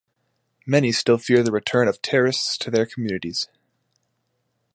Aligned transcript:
Many 0.65 0.91
still 0.93 1.19
fear 1.19 1.43
the 1.43 1.51
return 1.51 1.87
of 1.87 2.01
terrorists 2.01 2.57
to 2.57 2.71
their 2.71 2.87
communities. 2.87 3.47